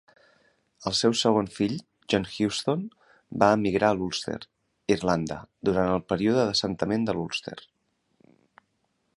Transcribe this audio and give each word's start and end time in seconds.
El 0.91 0.93
seu 0.99 1.11
segon 1.17 1.49
fill 1.57 1.75
John 2.13 2.25
Houston 2.37 2.81
va 3.43 3.51
emigrar 3.59 3.91
a 3.93 3.99
l'Ulster, 3.99 4.39
Irlanda 4.97 5.37
durant 5.71 5.93
el 5.99 6.05
període 6.15 6.47
d'assentament 6.51 7.09
de 7.11 7.17
l'Ulster. 7.19 7.59